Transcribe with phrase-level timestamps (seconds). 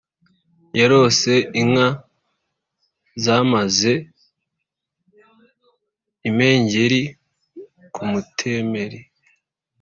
[0.79, 1.87] yarose inka
[3.23, 3.91] zamaze
[6.29, 7.01] impengeri
[7.93, 8.99] ku mutemeri